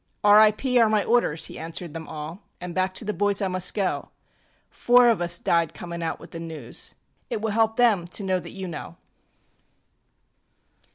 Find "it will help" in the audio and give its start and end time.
7.29-7.75